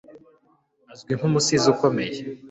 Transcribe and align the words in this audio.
Azwi 0.91 1.11
nkumusizi 1.17 1.67
ukomeye 1.73 2.19